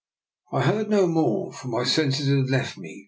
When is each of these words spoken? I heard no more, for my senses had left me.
I 0.51 0.61
heard 0.63 0.89
no 0.89 1.05
more, 1.05 1.53
for 1.53 1.67
my 1.67 1.83
senses 1.83 2.27
had 2.27 2.49
left 2.49 2.75
me. 2.75 2.99